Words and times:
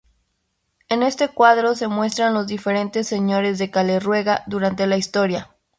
En 0.89 1.03
este 1.03 1.27
cuadro 1.29 1.75
se 1.75 1.87
muestran 1.87 2.33
los 2.33 2.47
diferentes 2.47 3.07
Señores 3.07 3.59
de 3.59 3.69
Caleruega 3.69 4.43
durante 4.47 4.87
la 4.87 4.97
historia. 4.97 5.51